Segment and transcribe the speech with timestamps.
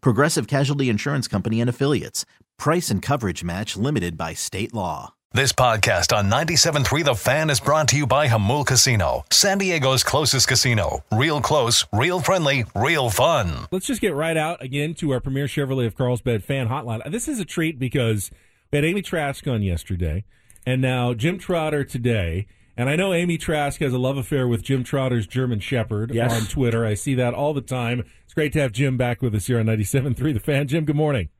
[0.00, 2.24] Progressive Casualty Insurance Company and Affiliates.
[2.58, 5.14] Price and coverage match limited by state law.
[5.32, 10.02] This podcast on 97.3 The Fan is brought to you by Jamul Casino, San Diego's
[10.02, 11.04] closest casino.
[11.12, 13.66] Real close, real friendly, real fun.
[13.70, 17.10] Let's just get right out again to our Premier Chevrolet of Carlsbad fan hotline.
[17.12, 18.30] This is a treat because
[18.72, 20.24] we had Amy Trask on yesterday,
[20.64, 22.46] and now Jim Trotter today.
[22.76, 26.32] And I know Amy Trask has a love affair with Jim Trotter's German Shepherd Yes.
[26.32, 26.84] on Twitter.
[26.84, 28.04] I see that all the time.
[28.24, 30.68] It's great to have Jim back with us here on 97.3 The Fan.
[30.68, 31.30] Jim, good morning.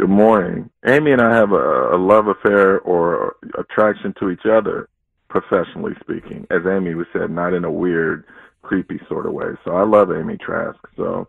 [0.00, 0.70] Good morning.
[0.86, 4.88] Amy and I have a, a love affair or attraction to each other,
[5.28, 6.48] professionally speaking.
[6.50, 8.24] As Amy was said, not in a weird,
[8.62, 9.50] creepy sort of way.
[9.64, 10.78] So I love Amy Trask.
[10.96, 11.28] So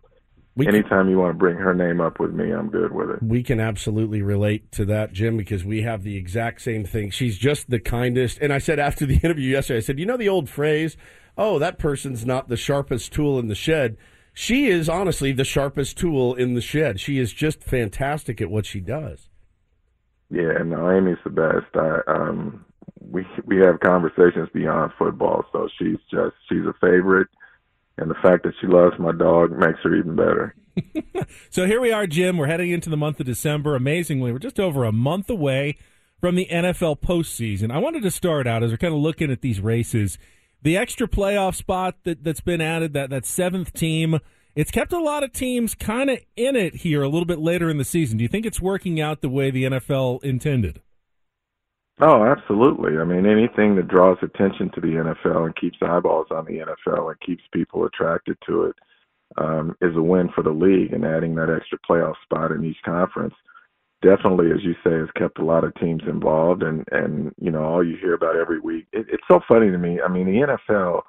[0.56, 3.10] We can, anytime you want to bring her name up with me, I'm good with
[3.10, 3.22] it.
[3.22, 7.10] we can absolutely relate to that, Jim, because we have the exact same thing.
[7.10, 8.38] She's just the kindest.
[8.40, 10.96] And I said after the interview yesterday, I said, you know the old phrase,
[11.36, 13.98] oh, that person's not the sharpest tool in the shed.
[14.32, 17.00] She is honestly the sharpest tool in the shed.
[17.00, 19.28] She is just fantastic at what she does.
[20.30, 21.74] Yeah, and no, Amy's the best.
[21.74, 22.64] I um
[23.00, 27.28] we we have conversations beyond football, so she's just she's a favorite
[27.98, 30.54] and the fact that she loves my dog makes her even better.
[31.50, 32.36] So here we are, Jim.
[32.36, 33.74] We're heading into the month of December.
[33.74, 35.78] Amazingly, we're just over a month away
[36.20, 37.70] from the NFL postseason.
[37.70, 40.18] I wanted to start out as we're kind of looking at these races.
[40.62, 44.18] The extra playoff spot that, that's been added, that, that seventh team,
[44.54, 47.70] it's kept a lot of teams kind of in it here a little bit later
[47.70, 48.18] in the season.
[48.18, 50.82] Do you think it's working out the way the NFL intended?
[52.00, 52.98] Oh, absolutely.
[52.98, 57.10] I mean, anything that draws attention to the NFL and keeps eyeballs on the NFL
[57.10, 58.76] and keeps people attracted to it
[59.38, 60.92] um, is a win for the league.
[60.92, 63.34] And adding that extra playoff spot in each conference
[64.02, 66.62] definitely, as you say, has kept a lot of teams involved.
[66.62, 68.86] And and you know, all you hear about every week.
[68.92, 70.00] It, it's so funny to me.
[70.00, 71.02] I mean, the NFL.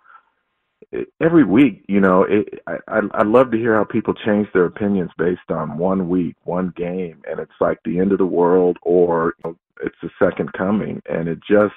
[1.20, 4.66] Every week, you know, it, I, I I love to hear how people change their
[4.66, 8.78] opinions based on one week, one game, and it's like the end of the world,
[8.84, 11.74] or you know, it's the second coming, and it just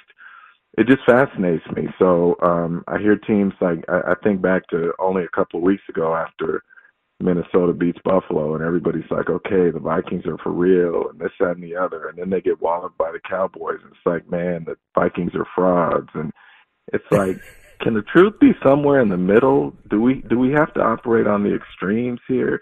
[0.78, 1.88] it just fascinates me.
[1.98, 5.64] So um, I hear teams like I, I think back to only a couple of
[5.64, 6.62] weeks ago after
[7.20, 11.50] Minnesota beats Buffalo, and everybody's like, okay, the Vikings are for real, and this, that,
[11.50, 14.64] and the other, and then they get walloped by the Cowboys, and it's like, man,
[14.64, 16.32] the Vikings are frauds, and
[16.92, 17.36] it's like.
[17.82, 19.74] Can the truth be somewhere in the middle?
[19.88, 22.60] Do we do we have to operate on the extremes here?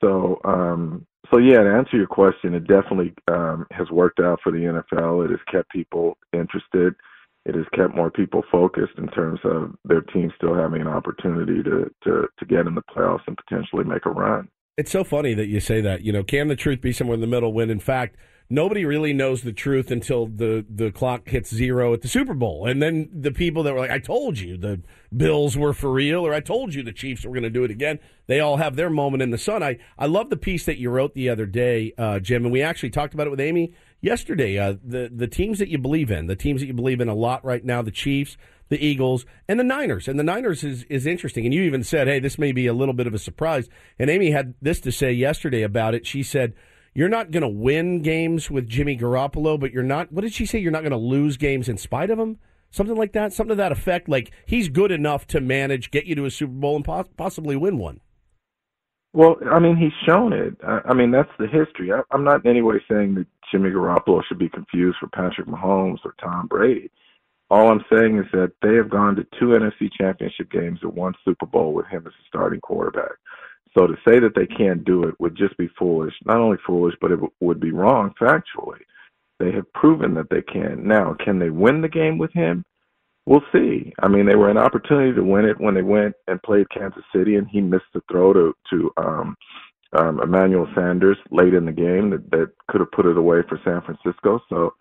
[0.00, 4.52] So, um, so yeah, to answer your question, it definitely um, has worked out for
[4.52, 5.24] the NFL.
[5.24, 6.94] It has kept people interested.
[7.44, 11.62] It has kept more people focused in terms of their team still having an opportunity
[11.64, 14.48] to to to get in the playoffs and potentially make a run.
[14.76, 16.02] It's so funny that you say that.
[16.02, 18.16] You know, can the truth be somewhere in the middle when, in fact,
[18.50, 22.66] nobody really knows the truth until the, the clock hits zero at the Super Bowl.
[22.66, 24.82] And then the people that were like, I told you the
[25.14, 27.70] Bills were for real, or I told you the Chiefs were going to do it
[27.70, 29.62] again, they all have their moment in the sun.
[29.62, 32.62] I, I love the piece that you wrote the other day, uh, Jim, and we
[32.62, 34.58] actually talked about it with Amy yesterday.
[34.58, 37.14] Uh, the, the teams that you believe in, the teams that you believe in a
[37.14, 38.36] lot right now, the Chiefs,
[38.68, 40.08] the Eagles, and the Niners.
[40.08, 41.44] And the Niners is, is interesting.
[41.44, 43.68] And you even said, hey, this may be a little bit of a surprise.
[43.98, 46.06] And Amy had this to say yesterday about it.
[46.06, 46.54] She said,
[46.94, 50.46] you're not going to win games with Jimmy Garoppolo, but you're not, what did she
[50.46, 50.58] say?
[50.58, 52.38] You're not going to lose games in spite of him?
[52.70, 53.32] Something like that?
[53.32, 54.08] Something to that effect.
[54.08, 57.56] Like he's good enough to manage, get you to a Super Bowl, and pos- possibly
[57.56, 58.00] win one.
[59.12, 60.56] Well, I mean, he's shown it.
[60.66, 61.92] I, I mean, that's the history.
[61.92, 65.46] I, I'm not in any way saying that Jimmy Garoppolo should be confused for Patrick
[65.46, 66.90] Mahomes or Tom Brady.
[67.50, 71.14] All I'm saying is that they have gone to two NFC championship games and one
[71.24, 73.12] Super Bowl with him as a starting quarterback.
[73.76, 76.14] So to say that they can't do it would just be foolish.
[76.24, 78.80] Not only foolish, but it would be wrong factually.
[79.40, 80.86] They have proven that they can.
[80.86, 82.64] Now, can they win the game with him?
[83.26, 83.92] We'll see.
[84.00, 87.02] I mean, they were an opportunity to win it when they went and played Kansas
[87.14, 89.36] City, and he missed the throw to to um,
[89.94, 93.60] um, Emmanuel Sanders late in the game that, that could have put it away for
[93.64, 94.40] San Francisco.
[94.48, 94.74] So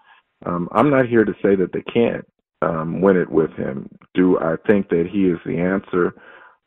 [0.45, 2.25] um, I'm not here to say that they can't
[2.62, 3.90] um, win it with him.
[4.13, 6.13] Do I think that he is the answer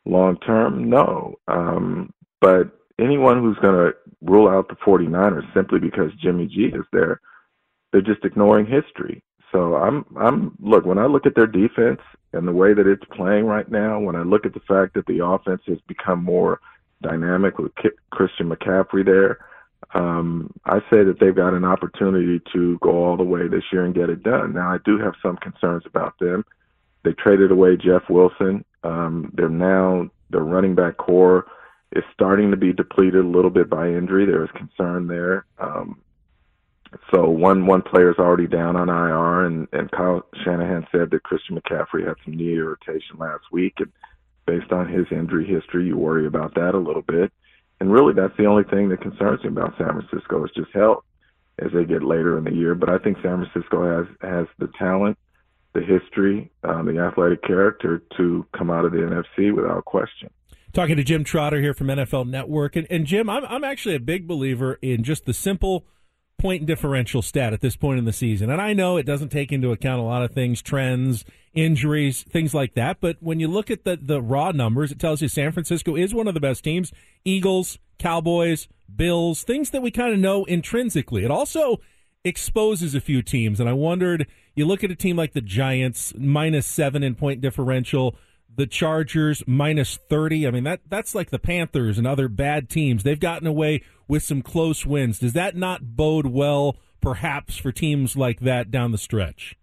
[0.05, 0.89] long term?
[0.89, 1.35] No.
[1.47, 6.85] Um, but anyone who's going to rule out the 49ers simply because Jimmy G is
[6.91, 7.21] there,
[7.91, 9.23] they're just ignoring history.
[9.51, 12.01] So I'm I'm look when I look at their defense
[12.33, 15.05] and the way that it's playing right now, when I look at the fact that
[15.05, 16.59] the offense has become more
[17.01, 17.71] dynamic with
[18.11, 19.39] Christian McCaffrey there,
[19.93, 23.85] um, I say that they've got an opportunity to go all the way this year
[23.85, 24.53] and get it done.
[24.53, 26.43] Now I do have some concerns about them.
[27.03, 28.65] They traded away Jeff Wilson.
[28.83, 31.45] Um, they're now their running back corps
[31.93, 34.25] is starting to be depleted a little bit by injury.
[34.25, 35.45] There is concern there.
[35.59, 36.01] Um,
[37.13, 41.23] so one one player is already down on IR, and and Kyle Shanahan said that
[41.23, 43.91] Christian McCaffrey had some knee irritation last week, and
[44.45, 47.31] based on his injury history, you worry about that a little bit.
[47.79, 51.03] And really, that's the only thing that concerns me about San Francisco is just health
[51.59, 52.73] as they get later in the year.
[52.73, 55.17] But I think San Francisco has has the talent,
[55.73, 60.29] the history, um, the athletic character to come out of the NFC without question.
[60.77, 63.99] Talking to Jim Trotter here from NFL Network, and, and Jim, I'm I'm actually a
[63.99, 65.87] big believer in just the simple
[66.37, 68.51] point differential stat at this point in the season.
[68.51, 71.25] And I know it doesn't take into account a lot of things, trends,
[71.55, 72.97] injuries, things like that.
[73.01, 76.13] But when you look at the, the raw numbers, it tells you San Francisco is
[76.13, 76.93] one of the best teams.
[77.25, 81.25] Eagles, Cowboys, Bills, things that we kind of know intrinsically.
[81.25, 81.79] It also
[82.23, 83.59] exposes a few teams.
[83.59, 87.41] And I wondered, you look at a team like the Giants, minus seven in point
[87.41, 88.15] differential
[88.57, 90.47] the Chargers minus 30.
[90.47, 93.03] I mean, that that's like the Panthers and other bad teams.
[93.03, 95.19] They've gotten away with some close wins.
[95.19, 99.55] Does that not bode well, perhaps, for teams like that down the stretch?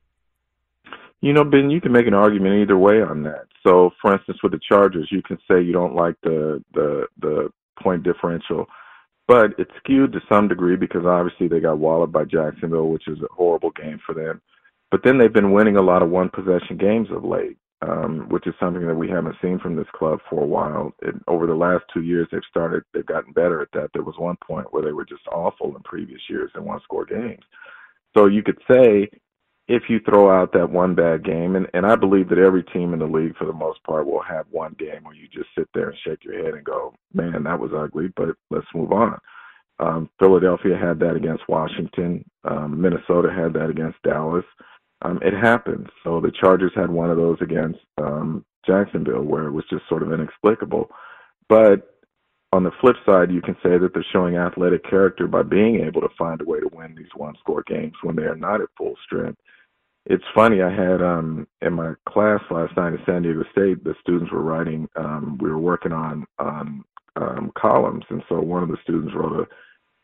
[1.20, 3.46] You know, Ben, you can make an argument either way on that.
[3.67, 7.49] So, for instance, with the Chargers, you can say you don't like the the the
[7.82, 8.67] point differential,
[9.26, 13.19] but it's skewed to some degree because obviously they got walloped by Jacksonville, which is
[13.20, 14.41] a horrible game for them.
[14.93, 18.47] But then they've been winning a lot of one possession games of late um, which
[18.47, 20.93] is something that we haven't seen from this club for a while.
[21.03, 23.91] It, over the last two years, they've started, they've gotten better at that.
[23.93, 27.05] There was one point where they were just awful in previous years and one score
[27.05, 27.43] games.
[28.17, 29.09] So you could say,
[29.67, 32.93] if you throw out that one bad game, and, and I believe that every team
[32.93, 35.69] in the league, for the most part, will have one game where you just sit
[35.75, 39.19] there and shake your head and go, man, that was ugly, but let's move on.
[39.81, 42.25] Um, Philadelphia had that against Washington.
[42.45, 44.45] Um, Minnesota had that against Dallas
[45.05, 45.87] um, it happens.
[46.03, 50.03] So the Chargers had one of those against um, Jacksonville where it was just sort
[50.03, 50.91] of inexplicable.
[51.49, 51.95] But
[52.53, 56.01] on the flip side, you can say that they're showing athletic character by being able
[56.01, 58.69] to find a way to win these one score games when they are not at
[58.79, 59.39] full strength.
[60.06, 63.95] It's funny, I had um in my class last night at San Diego State, the
[64.01, 66.85] students were writing um we were working on on
[67.17, 69.47] um columns and so one of the students wrote a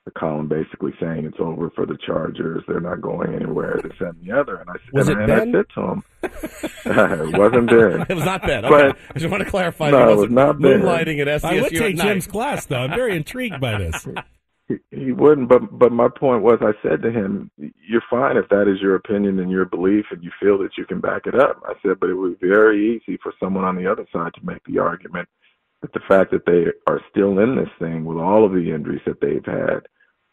[0.04, 2.62] the column basically saying it's over for the Chargers.
[2.66, 3.78] They're not going anywhere.
[3.82, 4.56] This and the other.
[4.56, 8.06] And I said, was and, it and I said to him, it wasn't Ben.
[8.08, 8.64] it was not Ben.
[8.64, 8.88] Okay.
[8.88, 9.90] But, I just want to clarify.
[9.90, 10.80] No, it was not Ben.
[10.80, 12.78] Moonlighting at SDSU I would take at Jim's class though.
[12.78, 14.06] I'm very intrigued by this.
[14.70, 18.48] He, he wouldn't, but but my point was, I said to him, "You're fine if
[18.50, 21.34] that is your opinion and your belief, and you feel that you can back it
[21.34, 24.46] up." I said, but it was very easy for someone on the other side to
[24.46, 25.28] make the argument
[25.82, 29.02] that the fact that they are still in this thing with all of the injuries
[29.06, 29.80] that they've had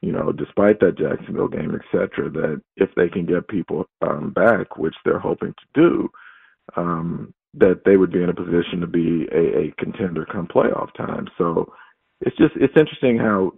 [0.02, 4.32] you know, despite that Jacksonville game, et cetera, that if they can get people um,
[4.32, 6.10] back, which they're hoping to do,
[6.76, 10.94] um, that they would be in a position to be a, a contender come playoff
[10.96, 11.28] time.
[11.38, 11.74] So
[12.22, 13.54] it's just it's interesting how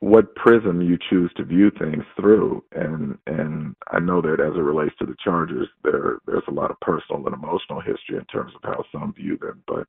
[0.00, 4.60] what prism you choose to view things through, and and I know that as it
[4.60, 8.52] relates to the Chargers, there there's a lot of personal and emotional history in terms
[8.54, 9.86] of how some view them, but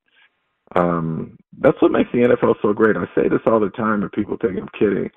[0.75, 2.95] um, that's what makes the NFL so great.
[2.95, 5.09] I say this all the time, and people think I'm kidding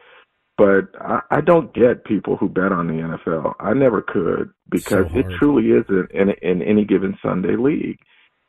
[0.58, 3.54] but I, I don't get people who bet on the NFL.
[3.58, 7.98] I never could because so it truly is in, in, in any given Sunday league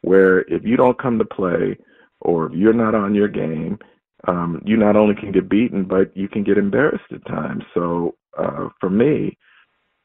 [0.02, 1.78] where if you don't come to play
[2.20, 3.80] or if you're not on your game,
[4.28, 7.64] um, you not only can get beaten, but you can get embarrassed at times.
[7.74, 9.38] So uh, for me,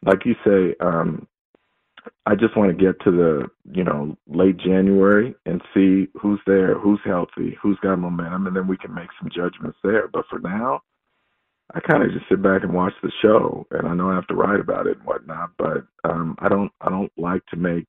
[0.05, 1.27] like you say, um,
[2.27, 6.79] I just want to get to the you know late January and see who's there,
[6.79, 10.09] who's healthy, who's got momentum, and then we can make some judgments there.
[10.09, 10.81] But for now,
[11.75, 14.27] I kind of just sit back and watch the show, and I know I have
[14.29, 17.89] to write about it and whatnot, but um, I don't I don't like to make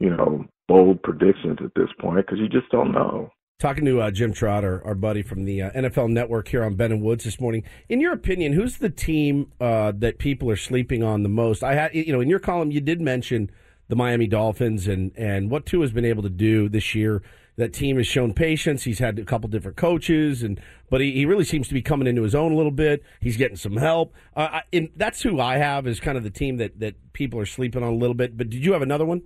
[0.00, 3.30] you know bold predictions at this point because you just don't know.
[3.60, 6.92] Talking to uh, Jim Trotter, our buddy from the uh, NFL Network here on Ben
[6.92, 7.64] and Woods this morning.
[7.88, 11.64] In your opinion, who's the team uh, that people are sleeping on the most?
[11.64, 13.50] I had, you know, in your column, you did mention
[13.88, 17.20] the Miami Dolphins and and what Tua has been able to do this year
[17.56, 18.84] that team has shown patience.
[18.84, 22.06] He's had a couple different coaches, and but he, he really seems to be coming
[22.06, 23.02] into his own a little bit.
[23.20, 24.14] He's getting some help.
[24.36, 27.40] Uh, I, and that's who I have is kind of the team that that people
[27.40, 28.36] are sleeping on a little bit.
[28.36, 29.22] But did you have another one?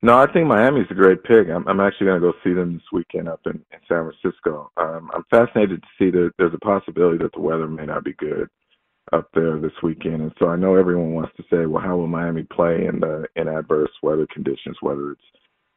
[0.00, 1.48] No, I think Miami's a great pick.
[1.48, 4.70] I'm, I'm actually going to go see them this weekend up in, in San Francisco.
[4.76, 8.12] Um, I'm fascinated to see that there's a possibility that the weather may not be
[8.12, 8.48] good
[9.12, 12.06] up there this weekend, and so I know everyone wants to say, well, how will
[12.06, 15.22] Miami play in the in adverse weather conditions, whether it's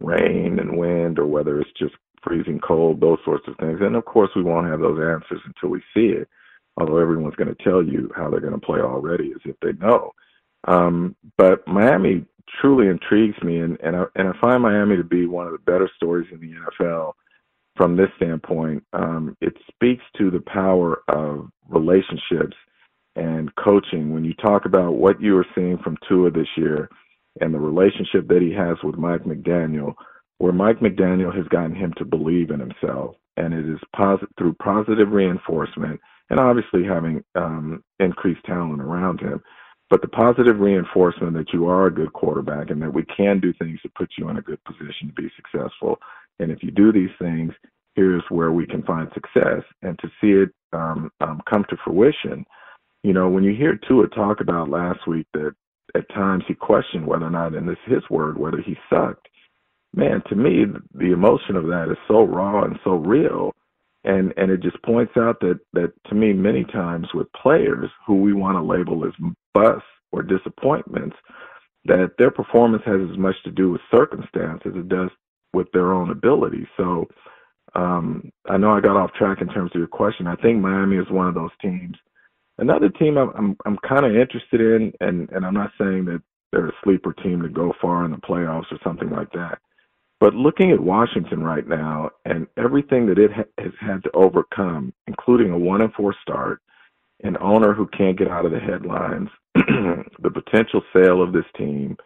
[0.02, 3.80] rain and wind or whether it's just freezing cold, those sorts of things.
[3.82, 6.28] And of course, we won't have those answers until we see it.
[6.78, 9.74] Although everyone's going to tell you how they're going to play already, as if they
[9.74, 10.12] know.
[10.68, 12.26] Um, but Miami
[12.60, 15.60] truly intrigues me, and and I, and I find Miami to be one of the
[15.60, 17.14] better stories in the NFL
[17.76, 18.84] from this standpoint.
[18.94, 22.56] Um, it speaks to the power of relationships
[23.16, 24.14] and coaching.
[24.14, 26.90] When you talk about what you are seeing from Tua this year
[27.40, 29.94] and the relationship that he has with Mike McDaniel,
[30.38, 34.54] where Mike McDaniel has gotten him to believe in himself, and it is posit- through
[34.56, 39.42] positive reinforcement and obviously having um, increased talent around him.
[39.92, 43.52] But the positive reinforcement that you are a good quarterback and that we can do
[43.54, 46.00] things to put you in a good position to be successful.
[46.40, 47.52] And if you do these things,
[47.96, 49.64] here's where we can find success.
[49.82, 52.46] And to see it um, um, come to fruition,
[53.04, 55.54] you know, when you hear Tua talk about last week that
[55.94, 59.28] at times he questioned whether or not, and this is his word, whether he sucked.
[59.94, 63.54] Man, to me, the emotion of that is so raw and so real,
[64.04, 68.22] and and it just points out that that to me, many times with players who
[68.22, 69.14] we want to label as
[69.54, 71.16] busts or disappointments,
[71.86, 75.10] that their performance has as much to do with circumstance as it does
[75.54, 76.68] with their own ability.
[76.78, 77.08] So.
[77.76, 80.28] Um, I know I got off track in terms of your question.
[80.28, 81.96] I think Miami is one of those teams
[82.60, 86.22] Another team I'm I'm, I'm kind of interested in, and and I'm not saying that
[86.52, 89.60] they're a sleeper team to go far in the playoffs or something like that.
[90.22, 94.94] But looking at Washington right now and everything that it ha- has had to overcome,
[95.08, 96.62] including a one and four start,
[97.24, 101.98] an owner who can't get out of the headlines, the potential sale of this team,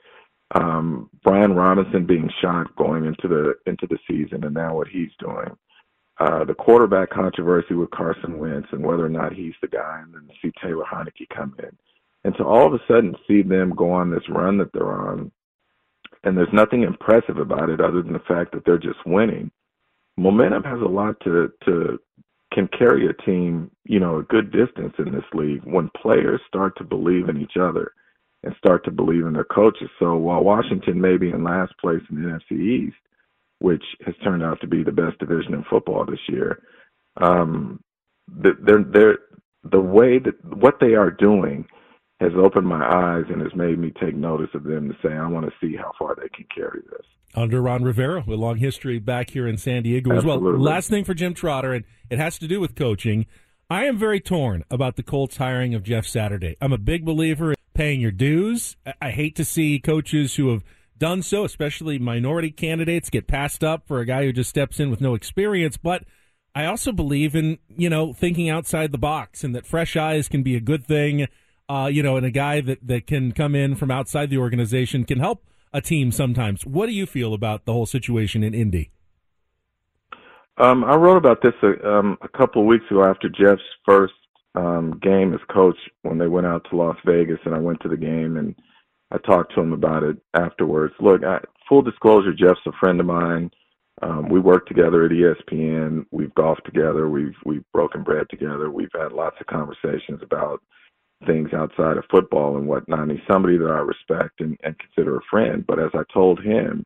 [0.55, 5.11] um, Brian Robinson being shot going into the into the season, and now what he's
[5.19, 5.49] doing
[6.19, 10.13] uh, the quarterback controversy with Carson Wentz and whether or not he's the guy, and
[10.13, 11.77] then see Taylor Heinicke come in.
[12.23, 15.31] And to all of a sudden see them go on this run that they're on,
[16.25, 19.51] and there's nothing impressive about it other than the fact that they're just winning.
[20.17, 21.99] Momentum has a lot to to
[22.53, 26.77] can carry a team, you know, a good distance in this league when players start
[26.77, 27.91] to believe in each other
[28.43, 29.89] and start to believe in their coaches.
[29.99, 32.95] So while Washington may be in last place in the NFC East,
[33.59, 36.61] which has turned out to be the best division in football this year.
[37.21, 37.81] Um,
[38.27, 39.17] they're, they're,
[39.71, 41.65] the way that what they are doing
[42.19, 45.27] has opened my eyes and has made me take notice of them to say, I
[45.27, 47.05] want to see how far they can carry this.
[47.33, 50.49] Under Ron Rivera, with a long history back here in San Diego Absolutely.
[50.49, 50.61] as well.
[50.61, 53.25] Last thing for Jim Trotter, and it has to do with coaching.
[53.69, 56.55] I am very torn about the Colts hiring of Jeff Saturday.
[56.61, 58.77] I'm a big believer in paying your dues.
[59.01, 60.63] I hate to see coaches who have
[60.97, 64.89] done so, especially minority candidates get passed up for a guy who just steps in
[64.89, 65.75] with no experience.
[65.75, 66.05] But
[66.53, 70.41] I also believe in, you know, thinking outside the box and that fresh eyes can
[70.41, 71.27] be a good thing.
[71.67, 75.03] Uh, you know, and a guy that, that can come in from outside the organization
[75.03, 75.43] can help
[75.73, 76.65] a team sometimes.
[76.65, 78.91] What do you feel about the whole situation in Indy?
[80.57, 84.13] Um, I wrote about this a, um, a couple of weeks ago after Jeff's first
[84.55, 87.89] um, game as coach when they went out to Las Vegas, and I went to
[87.89, 88.55] the game and
[89.11, 90.93] I talked to him about it afterwards.
[90.99, 93.51] Look, I, full disclosure, Jeff's a friend of mine.
[94.01, 96.05] Um, we work together at ESPN.
[96.11, 97.09] We've golfed together.
[97.09, 98.69] We've we've broken bread together.
[98.69, 100.61] We've had lots of conversations about
[101.27, 103.09] things outside of football and whatnot.
[103.09, 105.65] He's somebody that I respect and, and consider a friend.
[105.67, 106.83] But as I told him,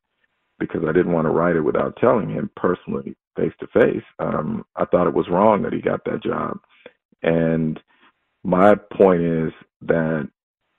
[0.59, 4.65] because I didn't want to write it without telling him personally, face to face, um,
[4.75, 6.59] I thought it was wrong that he got that job.
[7.23, 7.79] And
[8.43, 10.29] my point is that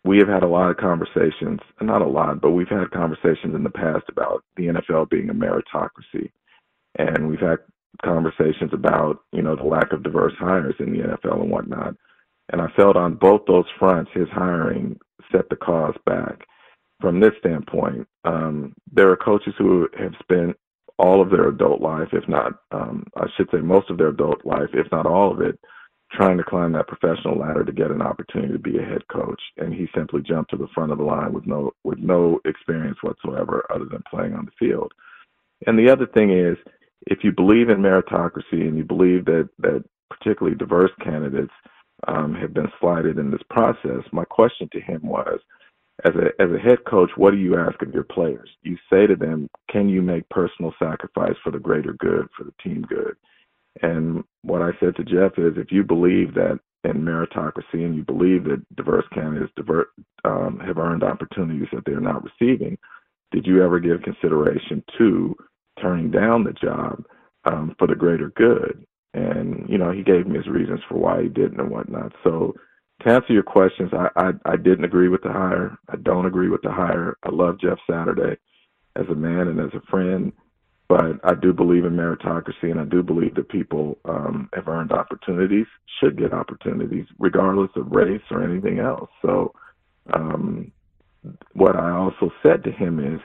[0.04, 3.64] we have had a lot of conversations, not a lot, but we've had conversations in
[3.64, 6.30] the past about the NFL being a meritocracy.
[6.98, 7.58] And we've had
[8.04, 11.94] conversations about, you know, the lack of diverse hires in the NFL and whatnot.
[12.50, 14.98] And I felt on both those fronts, his hiring
[15.32, 16.46] set the cause back.
[17.00, 20.56] From this standpoint, um, there are coaches who have spent
[20.98, 24.44] all of their adult life, if not, um, I should say most of their adult
[24.44, 25.58] life, if not all of it,
[26.12, 29.40] trying to climb that professional ladder to get an opportunity to be a head coach
[29.56, 32.98] and he simply jumped to the front of the line with no with no experience
[33.02, 34.92] whatsoever other than playing on the field.
[35.66, 36.56] And the other thing is
[37.06, 41.52] if you believe in meritocracy and you believe that that particularly diverse candidates
[42.08, 45.40] um, have been slighted in this process, my question to him was,
[46.04, 48.48] as a as a head coach, what do you ask of your players?
[48.62, 52.54] You say to them, "Can you make personal sacrifice for the greater good, for the
[52.62, 53.16] team good?"
[53.82, 58.04] And what I said to Jeff is, if you believe that in meritocracy and you
[58.04, 59.52] believe that diverse candidates
[60.24, 62.78] um, have earned opportunities that they're not receiving,
[63.32, 65.36] did you ever give consideration to
[65.80, 67.04] turning down the job
[67.44, 68.86] um, for the greater good?
[69.14, 72.12] And you know, he gave me his reasons for why he didn't and whatnot.
[72.22, 72.54] So
[73.02, 75.78] to answer your questions, I, I, I didn't agree with the hire.
[75.88, 77.16] I don't agree with the hire.
[77.22, 78.36] I love Jeff Saturday
[78.96, 80.32] as a man and as a friend,
[80.88, 84.92] but I do believe in meritocracy, and I do believe that people um, have earned
[84.92, 85.66] opportunities,
[85.98, 89.08] should get opportunities, regardless of race or anything else.
[89.22, 89.54] So,
[90.12, 90.72] um,
[91.52, 93.20] what I also said to him is,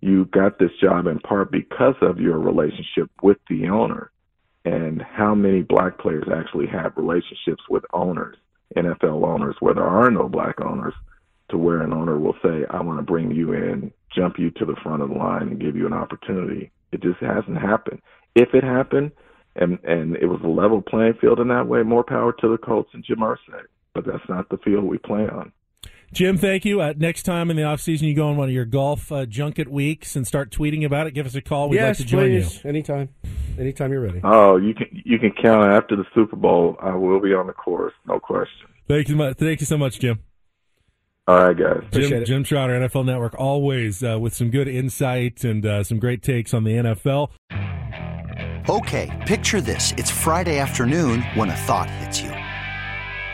[0.00, 4.12] you got this job in part because of your relationship with the owner,
[4.68, 8.36] and how many black players actually have relationships with owners
[8.76, 10.94] NFL owners where there are no black owners
[11.50, 14.66] to where an owner will say, I want to bring you in, jump you to
[14.66, 16.70] the front of the line and give you an opportunity.
[16.92, 18.02] It just hasn't happened.
[18.34, 19.12] If it happened
[19.56, 22.58] and and it was a level playing field in that way, more power to the
[22.58, 23.62] Colts and Jim Irsay.
[23.94, 25.50] But that's not the field we play on.
[26.12, 26.80] Jim, thank you.
[26.80, 29.26] Uh, next time in the off season, you go on one of your golf uh,
[29.26, 31.12] junket weeks and start tweeting about it.
[31.12, 31.68] Give us a call.
[31.68, 32.64] We'd yes, like to join please.
[32.64, 33.08] you Anytime.
[33.58, 34.20] Anytime you're ready.
[34.24, 36.76] Oh, you can you can count after the Super Bowl.
[36.80, 38.68] I will be on the course, no question.
[38.86, 39.36] Thank you, much.
[39.36, 40.20] thank you so much, Jim.
[41.26, 41.82] All right, guys.
[41.90, 46.22] Jim, Jim Trotter, NFL Network, always uh, with some good insight and uh, some great
[46.22, 47.28] takes on the NFL.
[48.66, 52.32] Okay, picture this: it's Friday afternoon when a thought hits you.